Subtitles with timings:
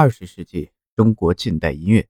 [0.00, 2.06] 二十世纪中国近代音乐。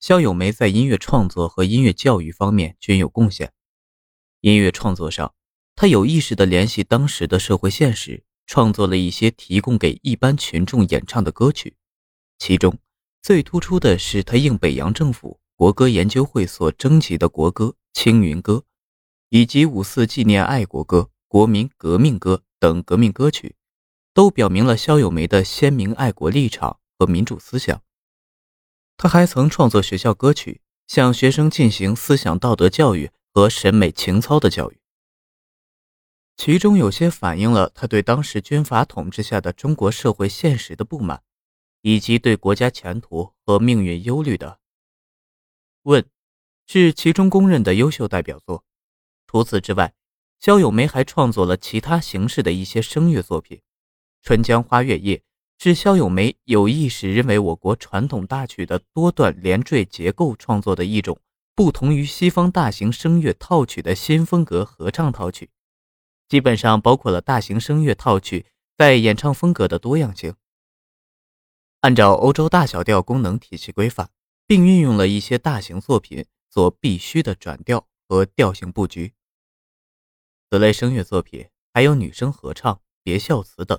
[0.00, 3.52] 肖友梅在音乐创作和音乐教育方面均有贡献。
[4.40, 5.32] 音乐创作上，
[5.76, 11.76] 他有意识地联系当时的社会现实，创作了一些提供给一般群众演唱的歌曲。
[12.40, 12.76] 其中
[13.22, 18.54] 最突出的是他应北洋政府国歌研究会所征集的国歌《青云歌》，
[19.28, 23.54] 以及五四纪念爱国歌《国民革命歌》等革命歌曲，
[24.12, 27.82] 都表明了肖友梅的鲜明爱国立场和民主思想。
[28.96, 34.78] 他还曾创作学校歌曲，向学生进行思想道德教育和审美情操的教育，
[36.36, 41.22] 其中有些反映了他对当时军阀统治下的中国社会现实的不满，
[41.82, 44.58] 以及对国家前途和命运忧虑的。
[45.84, 46.04] 问，
[46.66, 48.64] 是其中公认的优秀代表作。
[49.26, 49.94] 除此之外，
[50.40, 53.58] 肖友梅还创作了其他形式的一些声乐作品，
[54.22, 55.16] 《春江花月夜》。
[55.62, 61.20] 是肖友梅有意识认为我国传统大曲的多段连缀结构创作的一种
[61.54, 65.50] 不同于西方大型声乐套曲的新风格合唱套曲，
[66.30, 68.46] 基本上包括了大型声乐套曲
[68.78, 70.34] 在演唱风格的多样性。
[71.80, 74.08] 按照欧洲大小调功能体系规范，
[74.46, 79.12] 并运用了一些大型作品所必须的转调和调性布局。
[80.50, 83.78] 此类声乐作品还有女声合唱、别校词等。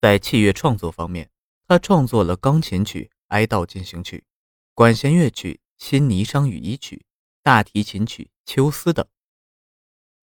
[0.00, 1.30] 在器乐创作方面，
[1.68, 4.16] 他创作了钢琴曲《哀悼进行曲》、
[4.72, 6.96] 管弦乐曲《新霓裳羽衣曲》、
[7.42, 9.06] 大提琴曲《秋思》等。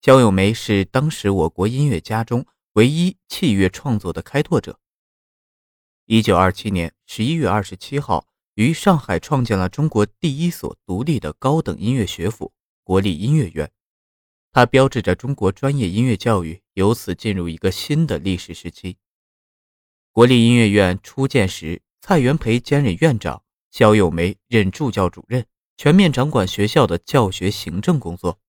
[0.00, 4.80] 肖友梅是当时我国音乐家中唯一器乐创作的开拓者。
[6.06, 13.70] 一九二七年十一月二十七号，于上海创建了中国第一所独立的高等音乐学府——国立音乐院，
[14.52, 18.96] 它标志着中国专业音乐教育由此进入一个新的历史时期。
[20.16, 25.44] 国立音乐院初建时，蔡元培兼任院长，肖友梅任助教主任，
[25.76, 28.40] 全面掌管学校的教学行政工作。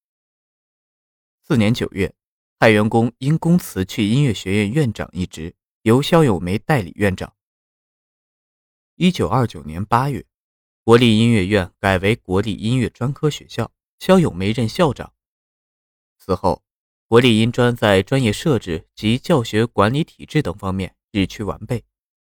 [1.44, 2.16] 次年九月，
[2.58, 7.34] 蔡元公因公辞去音乐学院院长一职，由肖友梅代理院长。
[8.96, 10.25] 一九二九年八月，
[10.86, 13.69] 国立音乐院改为国立音乐专科学校，
[14.00, 15.12] 肖友梅任校长。
[16.18, 16.63] 此后，
[17.09, 20.96] 国立音专在专业设置及教学管理体制等方面。
[21.18, 21.84] 日趋完备，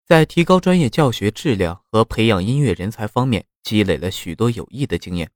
[0.06, 5.32] 在提高专业教学质量和培养音乐人才方面积累了许多有益的经验。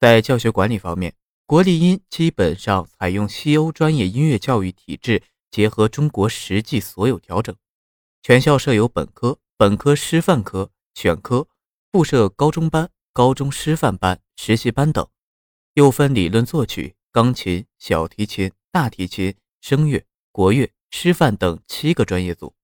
[0.00, 1.14] 在教学管理方面，
[1.46, 5.22] 国立音基本上采用西欧专业音乐教育体制，
[5.52, 7.54] 结合中国实际所有调整。
[8.22, 11.46] 全校设有本科、本科师范科、选科，
[11.92, 15.06] 附设高中班、高中师范班、实习班等，
[15.74, 20.68] 又分理论作曲、钢琴、小提琴、大提琴、声乐、国乐。
[20.92, 22.54] 师范等七个专业组。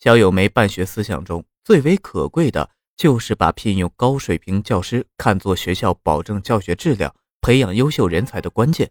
[0.00, 8.90] 肖友梅办学思想中最为可贵的，就是把聘用高水平教师看作学校保证教学质量、培养优秀人才的关键。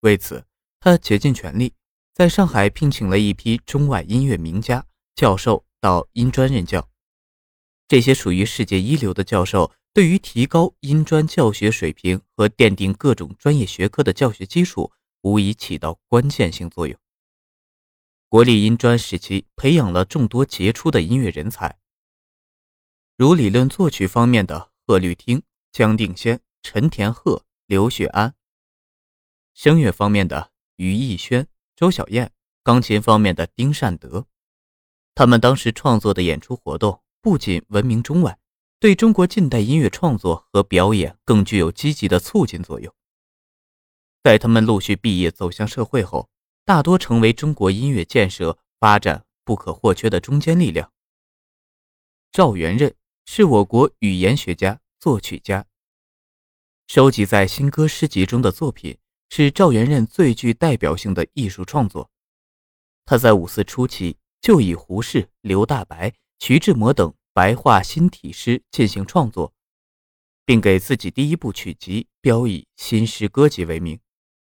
[0.00, 0.44] 为此，
[0.78, 1.72] 他竭尽全力，
[2.14, 4.84] 在上海聘请了一批中外音乐名家、
[5.16, 6.88] 教授到音专任教。
[7.88, 14.92] 这些属于世界一流的教授，对于提高音专教学水平和奠定各种专业学科的教学基础。
[15.22, 16.98] 无疑起到关键性作用。
[18.28, 21.78] 国立音专时期培养了众多杰出的音乐人才，
[23.16, 25.42] 如理论作曲方面的贺绿汀、
[25.72, 28.32] 姜定先、陈田鹤、刘雪安；
[29.54, 32.28] 声乐方面的于逸轩、周小燕；
[32.62, 34.26] 钢琴方面的丁善德。
[35.14, 38.38] 他们当时创作的演出活动不仅闻名中外，
[38.78, 42.94] 对中国近代音乐创作和表演更具有积极的促进作用。
[44.28, 46.28] 在他们陆续毕业走向社会后，
[46.66, 50.92] 大多成为中国音乐建设发展不可或缺的中坚力量。
[52.30, 52.94] 赵元任
[53.24, 55.64] 是我国语言学家、作曲家，
[56.88, 58.98] 收集在新歌诗集中的作品
[59.30, 62.10] 是赵元任最具代表性的艺术创作。
[63.06, 69.54] 他在五四初期就以胡适、刘大白、徐志摩等白话新体诗进行创作，
[70.44, 73.98] 并给自己第一部曲集标以“新诗歌集”为名。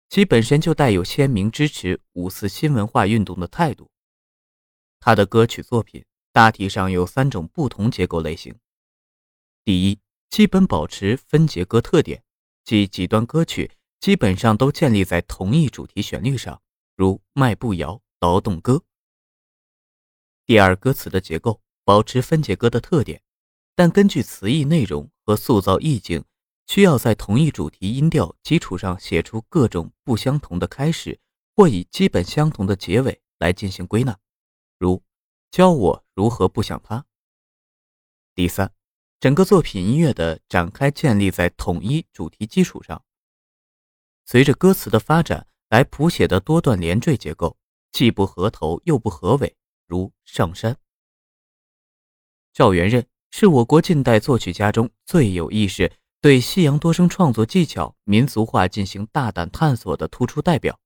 [0.09, 3.89] 其本身就带有鲜明支持五四新文化运动的态度。
[5.00, 8.56] 他的歌曲作品大体上有三种不同结构类型：
[9.63, 10.00] 第一，
[10.30, 12.24] 基本保持分节歌特点，
[12.63, 16.62] 即几段歌曲基本上都建立在同一主题旋律上，
[16.95, 18.74] 如《迈步谣》《劳动歌》；
[20.45, 23.21] 第二，歌词的结构保持分节歌的特点，
[23.75, 26.24] 但根据词义内容和塑造意境。
[26.68, 31.19] 需要在同一主题音调基础上写出各种不相同的开始，
[31.56, 34.19] 或以基本相同的结尾来进行归纳，
[34.78, 35.02] 如
[35.50, 37.06] 教我如何不想他。
[38.36, 38.74] 第三，
[39.19, 43.04] 整个作品音乐的展开建立在统一主题基础上，
[44.25, 47.58] 随着歌词的发展来谱写的多段连缀结构，
[47.94, 49.56] 既不合头又不合尾，
[49.88, 50.78] 如上山。
[52.52, 55.92] 赵元任是我国近代作曲家中最有意识
[56.22, 60.80] 对西洋多声创作技巧、民族化进行大胆探索的突出代表。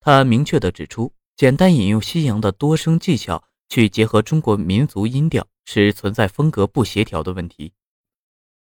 [0.00, 5.46] 他明确地指出，简单引用西洋的多声技巧去结合中国民族音调。
[5.64, 7.72] 是存在风格不协调的问题，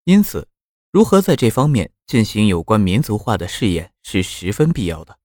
[0.05, 0.49] 因此，
[0.91, 5.19] 如何在这方面进行有关民族化的试验是十分必要的。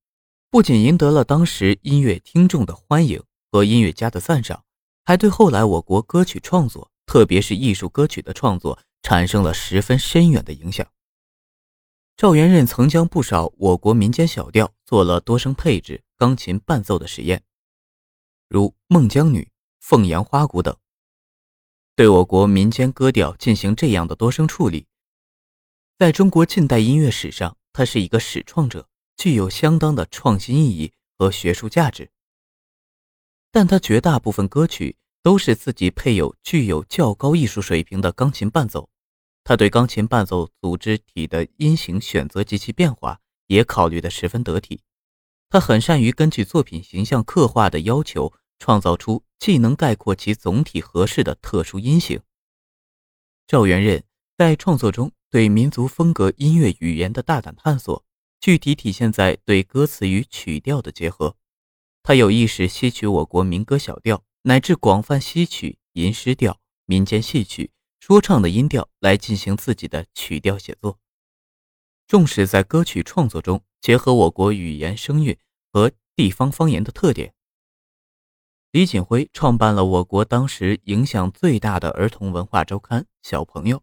[0.49, 4.65] 不仅赢得了当时音乐听众的欢迎和音乐家的赞赏，
[5.05, 10.87] 还对后来我国歌曲创作，特别是艺术歌曲的创作，产生了十分深远的影响。
[12.17, 17.43] 赵元任曾将不少我国民间小调做了多声配置、钢琴伴奏的实验，
[18.47, 19.41] 如《孟姜女》
[19.79, 20.77] 《凤阳花鼓》等。
[21.95, 24.87] 对我国民间歌调进行这样的多声处理，
[25.97, 28.87] 在中国近代音乐史上，他是一个始创者，
[29.17, 32.09] 具有相当的创新意义和学术价值。
[33.51, 38.89] 但他绝大部分歌曲都是自己配有具有较高艺术水平的钢琴伴奏，
[39.43, 44.81] 他对钢琴伴奏组织体的音型选择及其变化也考虑得十分得体。
[45.49, 48.33] 他很善于根据作品形象刻画的要求。
[48.63, 52.21] 创造出既能概括其总体合适的特殊音型。
[53.47, 54.03] 赵元任
[54.37, 58.05] 在创作中对民族风格音乐语言的大胆探索，
[58.39, 61.35] 具体体现在对歌词与曲调的结合。
[62.03, 70.99] 他有意识吸取我国民歌小调，乃至广泛吸取吟诗调、民间戏曲、说唱的音调来进行自己的曲调写作。
[72.07, 75.37] 重视在歌曲创作中结合我国语言声韵
[75.71, 77.33] 和地方方言的特点。
[78.71, 83.77] 李锦辉创办了我国当时影响最大的儿童文化周刊《小朋友》，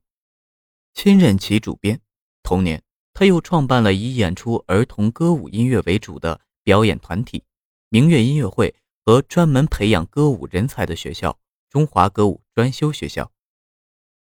[0.95, 2.01] 亲任其主编。
[2.43, 2.83] 同年，
[3.13, 7.45] 他又创办了以演出儿童歌舞音乐为主的表演团体——
[7.91, 8.75] 明月音乐会
[9.09, 11.39] 和专门培养歌舞人才的学校——
[11.71, 13.33] 中华歌舞专修学校，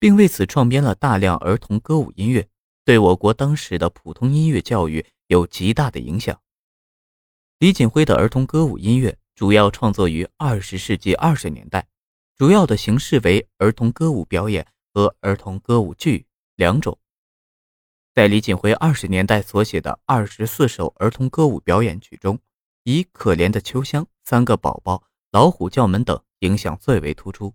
[0.01, 2.49] 并为此创编了大量儿童歌舞音乐，
[2.85, 6.43] 对我国当时的普通音乐教育有极大的影响。
[7.61, 9.17] 李锦辉的儿童歌舞音乐。
[9.37, 11.87] 主要创作于二十世纪二十年代，
[12.37, 16.27] 主要的形式为儿童歌舞表演和儿童歌舞剧
[16.57, 16.99] 两种。
[18.13, 22.41] 在李锦辉二十年代所写的二十四首儿童歌舞表演曲中，
[22.83, 24.97] 以《可怜的秋香》《三个宝宝》
[25.31, 27.55] 《老虎叫门》等影响最为突出。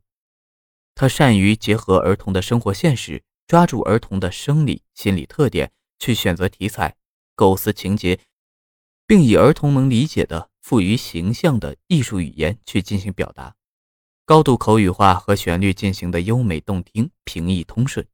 [0.96, 6.96] 他善于结合儿童的生活现实，抓住儿童的生理心理特点去选择题材、
[7.36, 8.20] 构思情节，
[9.08, 10.50] 并以儿童能理解的。
[10.62, 13.56] 富于形象的艺术语言去进行表达，
[14.24, 18.08] 高度口语化和旋律进行的优美动听、平易通顺。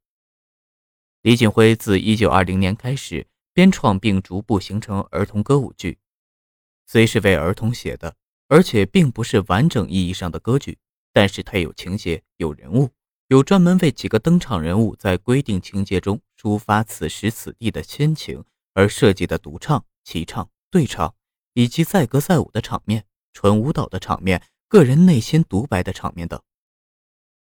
[1.20, 5.98] 李锦辉自1920年开始编创并逐步形成儿童歌舞剧，
[6.86, 8.16] 虽是为儿童写的，
[8.48, 10.78] 而且并不是完整意义上的歌剧，
[11.12, 12.90] 但是它有情节、有人物，
[13.28, 18.44] 有专门为几个登场人物在规定情节中抒发此时此地的心情
[18.74, 21.14] 而设计的独唱、齐唱、对唱。
[21.58, 26.38] 以及载歌载舞的场面、纯舞蹈的场面、个人内心独白的场面等，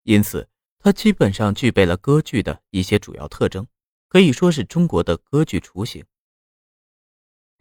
[0.03, 3.67] 因此它基本上具备了歌剧的一些主要特征，
[4.11, 6.05] 可以说是中国的歌剧雏形。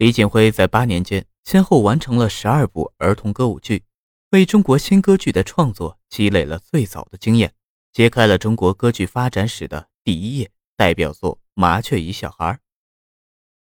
[0.02, 3.84] 李锦辉在八年间先后完成了十二部儿童歌舞剧，
[4.30, 7.54] 为中国新歌剧的创作积累了最早的经验，
[7.92, 10.50] 揭开了中国歌剧发展史的第一页。
[10.76, 12.44] 代表作《麻雀与小孩》，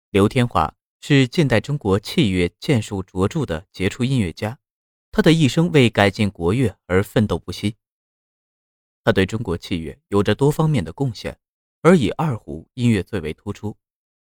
[0.09, 0.73] 刘天华。
[1.01, 4.57] 是近代中国器乐建树卓著的杰出音乐家，
[5.11, 7.75] 他的一生为改进国乐而奋斗不息。
[9.03, 11.37] 他对中国器乐有着多方面的贡献，
[11.81, 13.75] 而以二胡音乐最为突出。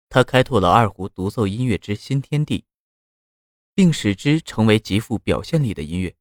[0.09, 2.65] 他开拓了二胡独奏音乐之新天地，
[3.75, 6.15] 并使之成为极富表现力的音乐。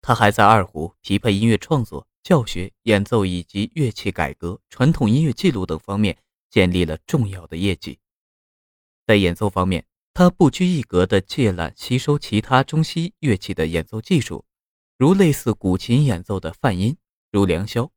[0.00, 6.16] 他还在二胡、琵琶音乐创作、教学、演奏以及乐器改革、传统音乐记录等方面
[6.48, 7.98] 建立了重要的业绩。
[9.06, 9.84] 在演奏方面，
[10.14, 14.46] 他不拘一格地借览吸收其他中西乐器的演奏技术，
[14.96, 16.96] 如类似古琴演奏的泛音，
[17.30, 17.90] 如良箫；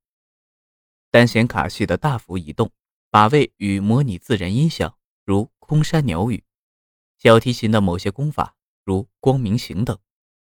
[1.10, 2.70] 单弦卡系的大幅移动、
[3.10, 4.98] 把位与模拟自然音响，
[5.74, 6.44] 空山鸟语；
[7.18, 9.98] 小提琴的某些功法，如光明行等，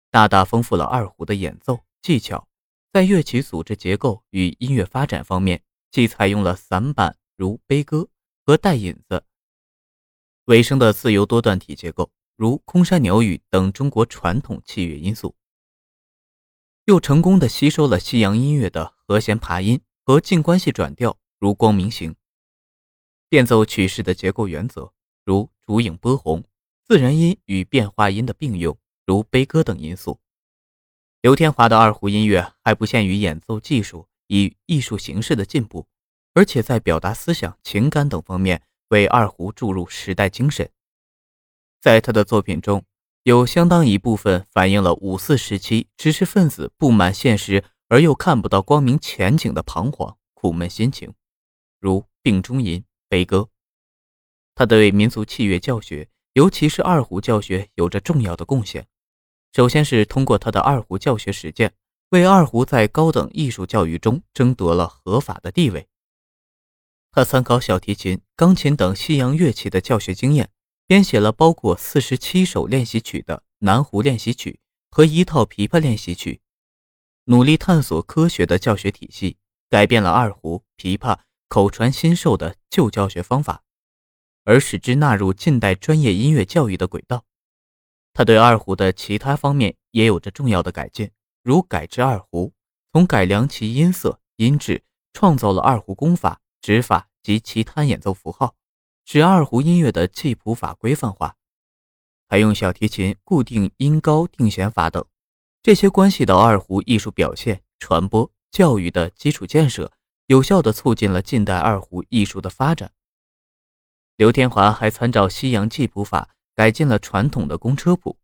[0.09, 2.47] 大大丰富了二胡的演奏技巧。
[2.91, 8.09] 在乐曲组织结构与音乐发展方面，既采用了散板如悲歌
[8.43, 9.23] 和带引子。
[10.45, 15.35] 尾声的自由多段体结构，如空山鸟语等中国传统器乐因素。
[16.85, 22.13] 又成功的吸收了西洋音乐的和弦爬音和静关系转调，如光明行；
[23.29, 24.91] 变奏曲式的结构原则，
[25.29, 26.41] 如烛影波红；
[26.87, 30.19] 自然音与变化音的并用，如悲歌等因素。
[31.21, 35.85] 刘天华的二胡音乐还不限于演奏技术与艺术形式的进步，
[36.33, 40.67] 而且在表达思想、情感等方面为二胡注入时代精神。
[41.79, 42.83] 在他的作品中，
[43.21, 51.13] 有相当一部分反映了五四时期知识分子不满现实而又看不到光明前景的彷徨、苦闷心情，
[51.79, 53.37] 如《病中吟》《悲歌》。
[54.59, 58.85] 他对民族器乐教学，尤其是二胡教学，有着重要的贡献。
[59.53, 61.73] 首先是通过他的二胡教学实践，
[62.09, 65.87] 为二胡在高等艺术教育中争夺了合法的地位。
[67.09, 70.49] 他参考小提琴、钢琴等西洋乐器的教学经验，
[70.85, 74.59] 编写了包括四十七首练习曲的《南胡练习曲》
[74.93, 76.41] 和一套琵琶练习曲，
[77.23, 79.37] 努力探索科学的教学体系，
[79.69, 83.63] 改变了二胡、琵琶口传心授的旧教学方法，
[84.43, 87.25] 而使之纳入近代专业音乐教育的轨道。
[88.13, 91.11] 他对二胡的其他方面也有着重要的改进，
[91.43, 92.53] 如改制二胡，
[92.91, 98.55] 从改良其音色、音质，创造了二胡功法、指法及其他演奏符号，
[99.05, 101.35] 使二胡音乐的记谱法规范化。
[102.27, 105.05] 还用小提琴固定音高定弦法等，
[105.63, 109.91] 这些关系到二胡艺术表现、传播、教育的基础建设，
[110.27, 112.91] 有效地促进了近代二胡艺术的发展。
[114.19, 116.35] 刘天华还参照西洋记谱法。
[116.53, 118.17] 改进了传统的公车谱，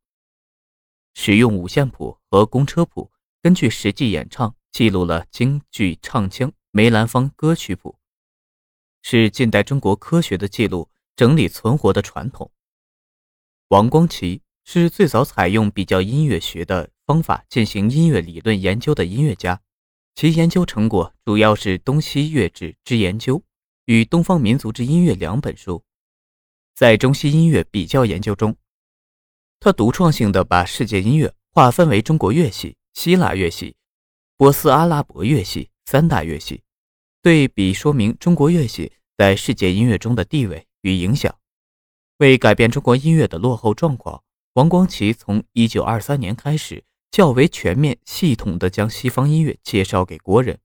[1.13, 3.09] 使用五线谱和公车谱，
[3.41, 7.97] 根据实际演唱记录了京剧唱腔梅兰芳歌曲谱，
[9.03, 12.51] 是近代中国科学的记录整理存活的传统。
[13.69, 19.61] 王光奇是最早采用比较音乐学的方法进行音乐理论研究的音乐家，
[20.13, 23.39] 其研究成果主要是《东西乐制之研究》
[23.85, 25.84] 与《东方民族之音乐》两本书。
[26.75, 28.53] 在中西音乐比较研究中，
[29.61, 33.77] 他独创性的把世界音乐划分为中国乐系、希腊乐系、
[34.35, 36.63] 波斯阿拉伯乐系三大乐系，
[37.21, 41.33] 对比说明中国乐系在世界音乐中的地位与影响。
[42.17, 44.21] 为改变中国音乐的落后状况，
[44.55, 50.59] 王光奇从1923年开始，较为全面、系统地将西方音乐介绍给国人。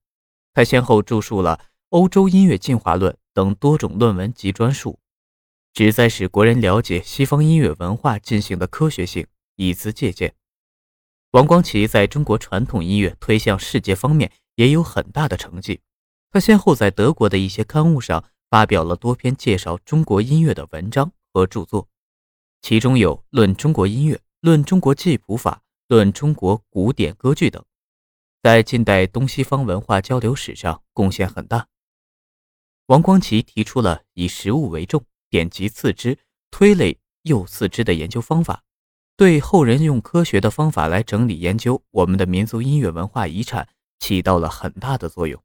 [0.53, 4.99] 他先后著述了《欧洲音乐进化论》等多种论文及专述。
[5.73, 10.35] 旨在使国人了解西方音乐文化进行的科学性，以资借鉴。
[11.31, 15.81] 王光奇在中国传统音乐推向世界方面也有很大的成绩。
[16.33, 21.89] 他先后在德国的一些刊物上发表了多篇介绍中国音乐的文章和著作，
[22.63, 25.53] 其中有《论中国音乐》《论中国记谱法》
[25.87, 27.65] 《论中国古典歌剧》等，
[28.43, 31.69] 在近代东西方文化交流史上贡献很大。
[32.87, 35.05] 王光奇提出了以实物为重。
[35.31, 36.19] 典籍次之，
[36.51, 38.65] 推类又次之的研究方法，
[39.17, 43.69] 对后人用科学的方法来整理研究我们的民族音乐文化遗产
[44.01, 45.41] 起到了很大的作用。